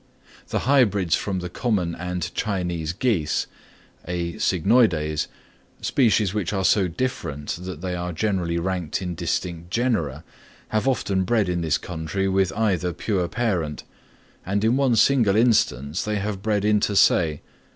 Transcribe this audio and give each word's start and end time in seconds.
The 0.47 0.61
hybrids 0.61 1.13
from 1.15 1.41
the 1.41 1.49
common 1.51 1.93
and 1.93 2.33
Chinese 2.33 2.91
geese 2.91 3.45
(A. 4.07 4.33
cygnoides), 4.39 5.27
species 5.79 6.33
which 6.33 6.51
are 6.51 6.65
so 6.65 6.87
different 6.87 7.49
that 7.63 7.81
they 7.81 7.93
are 7.93 8.11
generally 8.11 8.57
ranked 8.57 8.99
in 9.03 9.13
distinct 9.13 9.69
genera, 9.69 10.23
have 10.69 10.87
often 10.87 11.23
bred 11.23 11.47
in 11.49 11.61
this 11.61 11.77
country 11.77 12.27
with 12.27 12.51
either 12.53 12.93
pure 12.93 13.27
parent, 13.27 13.83
and 14.43 14.63
in 14.63 14.75
one 14.75 14.95
single 14.95 15.35
instance 15.35 16.03
they 16.03 16.15
have 16.15 16.41
bred 16.41 16.65
inter 16.65 16.95
se. 16.95 17.41